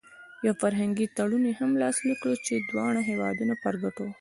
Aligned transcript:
یو 0.45 0.53
فرهنګي 0.61 1.05
تړون 1.17 1.43
یې 1.49 1.53
هم 1.59 1.71
لاسلیک 1.81 2.17
کړ 2.23 2.35
چې 2.45 2.53
د 2.57 2.63
دواړو 2.69 2.99
هېوادونو 3.09 3.53
په 3.63 3.69
ګټه 3.83 3.99
و. 4.01 4.07